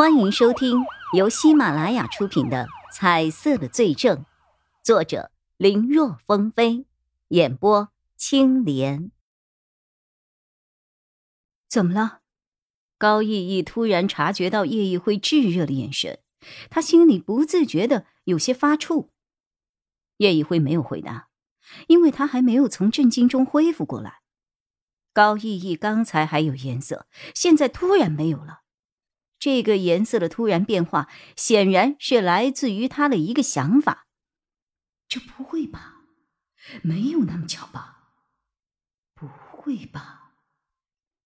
[0.00, 4.16] 欢迎收听由喜马拉雅出品的《彩色的罪证》，
[4.82, 6.86] 作者林若风飞，
[7.28, 9.10] 演播青莲。
[11.68, 12.20] 怎么了？
[12.96, 16.20] 高逸逸突然察觉到叶一辉炙热的眼神，
[16.70, 19.10] 他心里不自觉的有些发怵。
[20.16, 21.28] 叶一辉没有回答，
[21.88, 24.20] 因为他还没有从震惊中恢复过来。
[25.12, 28.60] 高逸逸刚才还有颜色，现在突然没有了。
[29.40, 34.06] 这个颜色的突然变化，显然是来自于他的一个想法。
[35.08, 36.02] 这不会吧？
[36.82, 38.10] 没有那么巧吧？
[39.14, 40.34] 不会吧？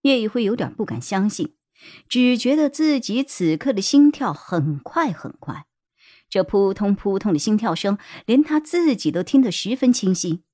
[0.00, 1.54] 叶一辉有点不敢相信，
[2.08, 5.66] 只觉得自己此刻的心跳很快很快，
[6.30, 10.44] 这扑通扑通的心跳声，连他自己都听得十分清晰。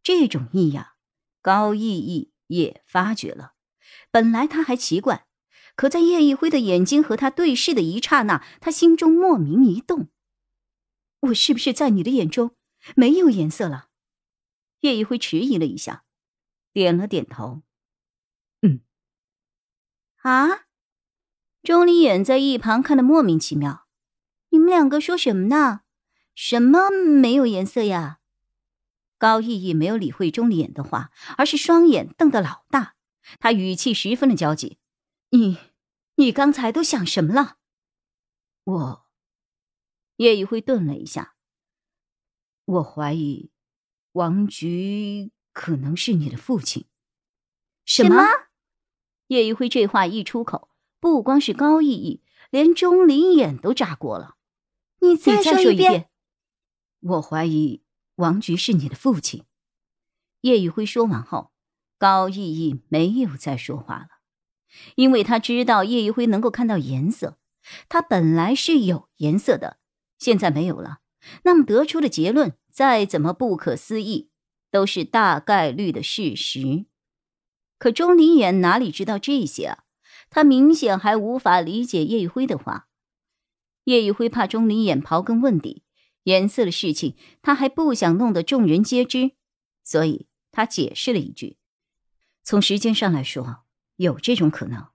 [0.00, 0.92] 这种异样，
[1.40, 3.54] 高逸逸也发觉了。
[4.12, 5.26] 本来他还奇怪。
[5.74, 10.08] 可在叶一辉的眼睛和他对视的一刹那，他心中莫名一动。
[11.20, 12.56] 我是不是在你的眼中
[12.94, 13.88] 没有颜色了？
[14.80, 16.04] 叶一辉迟疑了一下，
[16.72, 17.62] 点了点头。
[18.62, 18.80] 嗯。
[20.22, 20.66] 啊！
[21.62, 23.86] 钟离眼在一旁看得莫名其妙。
[24.50, 25.82] 你们两个说什么呢？
[26.34, 28.18] 什么没有颜色呀？
[29.16, 32.96] 高逸逸没有理会钟离眼的话，而是双眼瞪得老大，
[33.38, 34.78] 他语气十分的焦急。
[35.30, 35.58] 你，
[36.22, 37.56] 你刚才都想什么了？
[38.62, 39.06] 我，
[40.18, 41.34] 叶一辉顿了一下。
[42.64, 43.50] 我怀疑，
[44.12, 46.86] 王菊可能是你的父亲。
[47.84, 48.22] 什么？
[49.26, 50.68] 叶一辉这话一出口，
[51.00, 54.36] 不光是高逸逸，连钟离眼都炸锅了。
[55.00, 56.08] 你再说一遍。
[57.00, 57.82] 我怀疑
[58.14, 59.44] 王菊是你的父亲。
[60.42, 61.50] 叶一辉说完后，
[61.98, 64.21] 高逸逸没有再说话了。
[64.96, 67.38] 因为他知道叶一辉能够看到颜色，
[67.88, 69.78] 他本来是有颜色的，
[70.18, 70.98] 现在没有了。
[71.44, 74.30] 那么得出的结论再怎么不可思议，
[74.70, 76.86] 都是大概率的事实。
[77.78, 79.84] 可钟离眼哪里知道这些啊？
[80.30, 82.88] 他明显还无法理解叶一辉的话。
[83.84, 85.82] 叶一辉怕钟离眼刨根问底，
[86.24, 89.32] 颜色的事情他还不想弄得众人皆知，
[89.84, 91.58] 所以他解释了一句
[92.42, 93.64] ：“从时间上来说。”
[93.96, 94.88] 有这种可能，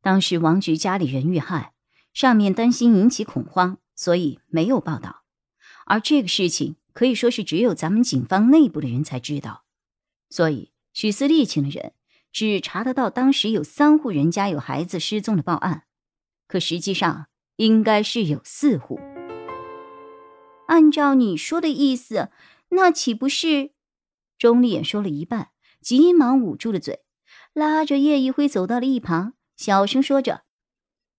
[0.00, 1.74] 当时王局家里人遇害，
[2.12, 5.22] 上面担心引起恐慌，所以没有报道。
[5.86, 9.64] 而这个事情可以说是只有咱们警方内部的人才知道，
[10.30, 11.92] 所以许思利请的人
[12.32, 15.84] 只查得到当时有三户人家有孩子失踪的报案，
[16.46, 17.26] 可实际上
[17.56, 18.98] 应该是有四户。
[20.68, 22.30] 按照你说的意思，
[22.70, 23.72] 那岂不是？
[24.38, 25.50] 钟丽也说了一半，
[25.80, 27.00] 急忙捂住了嘴。
[27.52, 30.44] 拉着叶一辉走到了一旁，小声说着：“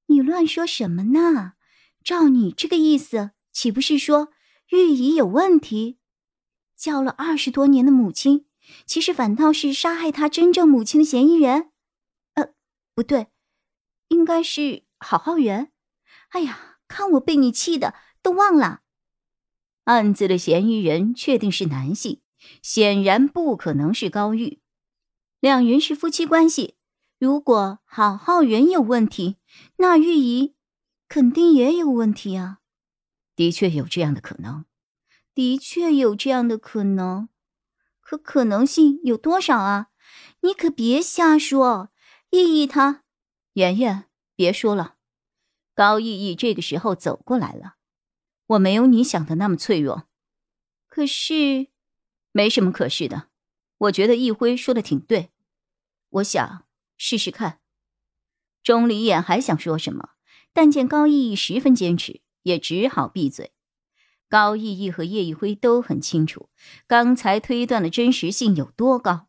[0.07, 1.53] 你乱说什么呢？
[2.03, 4.29] 照你这个意思，岂不是说
[4.69, 5.99] 玉姨有问题？
[6.75, 8.47] 叫了二十多年的母亲，
[8.85, 11.69] 其实反倒是杀害她真正母亲的嫌疑人？
[12.33, 12.53] 呃，
[12.95, 13.27] 不对，
[14.07, 15.71] 应该是郝浩元。
[16.29, 18.81] 哎呀，看我被你气的都忘了，
[19.83, 22.21] 案子的嫌疑人确定是男性，
[22.63, 24.61] 显然不可能是高玉。”
[25.43, 26.75] 两人是夫妻关系，
[27.19, 29.35] 如果郝浩元有问题，
[29.75, 30.55] 那玉姨
[31.09, 32.59] 肯定也有问题啊。
[33.35, 34.63] 的确有这样的可能，
[35.35, 37.27] 的确有这样的可能，
[37.99, 39.89] 可可能性有多少啊？
[40.43, 41.91] 你可别瞎说。
[42.29, 43.03] 意义他，
[43.55, 44.05] 圆圆，
[44.37, 44.95] 别说了。
[45.75, 47.73] 高意义这个时候走过来了，
[48.47, 50.07] 我没有你想的那么脆弱。
[50.87, 51.67] 可是，
[52.31, 53.27] 没什么可是的。
[53.79, 55.31] 我觉得易辉说的挺对。
[56.13, 56.65] 我想
[56.97, 57.59] 试试看。
[58.61, 60.11] 钟离眼还想说什么，
[60.53, 63.51] 但见高逸逸十分坚持，也只好闭嘴。
[64.29, 66.49] 高逸逸和叶一辉都很清楚
[66.87, 69.27] 刚才推断的真实性有多高。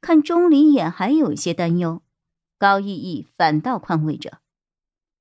[0.00, 2.02] 看钟离眼还有一些担忧，
[2.58, 4.40] 高逸逸反倒宽慰着：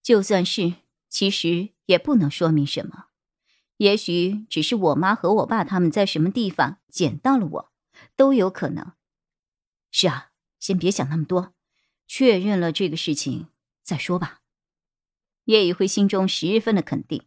[0.04, 0.76] 就算是，
[1.10, 3.06] 其实也不能说明什么。
[3.78, 7.72] 也许只是我妈和我爸他们在什么地方捡到了我，
[8.16, 8.92] 都有可能。
[9.92, 10.29] 是啊。
[10.60, 11.54] 先别想那么多，
[12.08, 13.48] 确认了这个事情
[13.84, 14.42] 再说吧。
[15.46, 17.24] 叶一辉心中十分的肯定，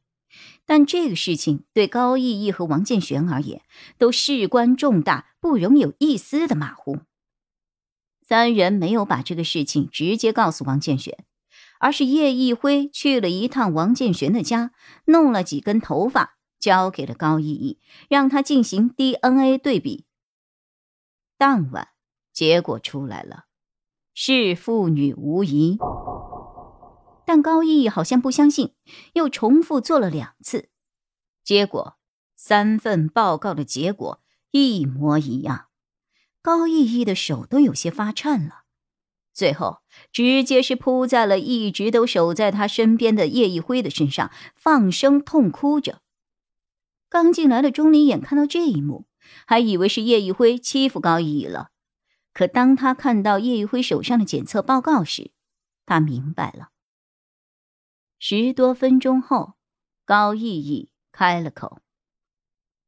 [0.64, 3.62] 但这个事情对高逸逸和王建玄而言
[3.99, 7.00] 都事关重大，不容有一丝的马虎。
[8.25, 11.25] 三人没有把这个事情直接告诉王建玄，
[11.81, 14.73] 而是叶一辉去了一趟王建玄的家，
[15.06, 20.06] 弄了几根头发交给了高逸逸，让他进行 DNA 对比。
[21.37, 21.92] 当晚。
[22.32, 23.44] 结果出来了，
[24.14, 25.79] 是父女无疑。
[27.25, 28.75] 但高毅好像不相信，
[29.14, 30.69] 又重复做了两次，
[31.44, 31.96] 结果
[32.37, 34.20] 三份报告的结果
[34.50, 35.67] 一模一样。
[36.43, 38.64] 高毅毅的手都有些发颤了，
[39.32, 39.79] 最后
[40.11, 46.00] 直接是扑在了一直都守在他身边的叶一辉的身上，放声痛哭着。
[47.08, 49.06] 刚进来的钟离眼看到这一幕，
[49.46, 51.70] 还以为是叶一辉欺负高毅毅了，
[52.32, 55.32] 可当他看到叶玉辉手上的检测报告时，
[55.84, 56.70] 他明白了。
[58.19, 59.55] 十多分钟后，
[60.05, 61.81] 高毅毅开了口：“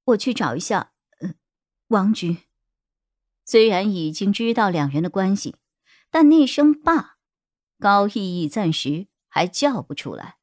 [0.04, 1.34] 我去找一下，呃，
[1.88, 2.38] 王局。”
[3.44, 5.56] 虽然已经知道两人的关系，
[6.10, 7.18] 但那声“爸”，
[7.78, 10.38] 高毅毅暂时还叫不出来。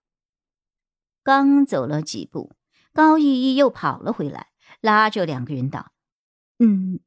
[1.23, 2.51] 刚走了几步，
[2.93, 4.51] 高毅毅又跑了回来，
[4.81, 5.93] 拉着两个人道
[6.59, 6.99] ：“嗯，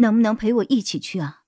[0.00, 1.42] 能不能陪我一起去啊？”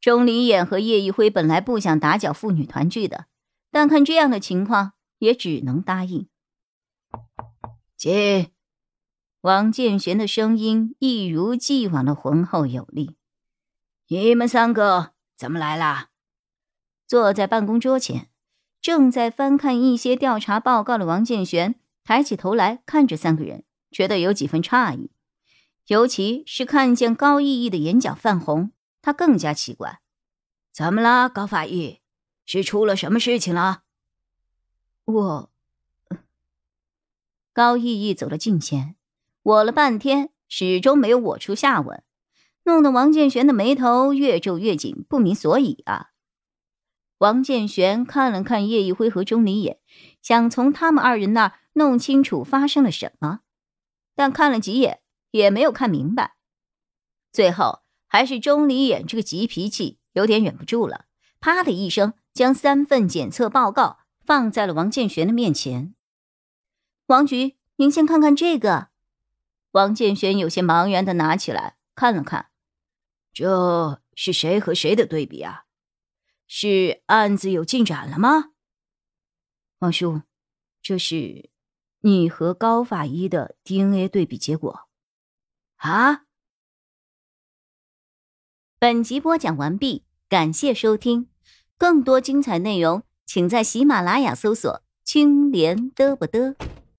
[0.00, 3.26] 钟离眼和叶一辉本来不想打搅父女团聚的，
[3.70, 6.28] 但看这样的情况，也只能答应。
[7.96, 8.50] 进。
[9.40, 13.16] 王建玄的声音一如既往的浑厚有力。
[14.08, 16.10] 你们三个怎么来啦？
[17.06, 18.30] 坐在办公桌前，
[18.80, 25.10] 正在翻看一些调查报告的王建玄抬起头来看着三个人，觉得有几分诧异，
[25.88, 30.00] 尤其是看见高逸逸的眼角泛红，他更加奇怪。
[30.70, 32.00] 怎么了，高法医？
[32.44, 33.84] 是出了什么事情了？
[35.06, 35.50] 我……
[37.54, 38.96] 高逸逸走了近前。
[39.42, 42.04] 我了半天，始终没有我出下文，
[42.64, 46.10] 弄得王建玄的眉头越皱越紧，不明所以啊。
[47.16, 49.80] 王建玄看了看叶一辉和钟离眼，
[50.20, 53.40] 想从他们二人那儿弄清楚发生了什么，
[54.14, 56.36] 但看了几眼也没有看明白。
[57.32, 61.06] 最后还是钟离眼这个急脾气有点忍不住了，
[61.40, 65.94] 啪的一声将三份检测报告放在了王建玄的面前。
[67.06, 68.88] 王局，您先看看这个。
[69.72, 72.50] 王建轩有些茫然的拿起来看了看，
[73.32, 75.64] 这是谁和谁的对比啊？
[76.46, 78.52] 是案子有进展了吗？
[79.80, 80.22] 王叔，
[80.82, 81.50] 这是
[82.00, 84.87] 你和高法医的 DNA 对比结果。
[85.78, 86.24] 啊！
[88.80, 91.28] 本集播讲完毕，感谢收听，
[91.76, 96.56] 更多精彩内容请在喜马拉雅搜索“青莲嘚不嘚”。